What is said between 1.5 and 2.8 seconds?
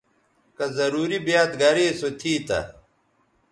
گریسو تھی تہ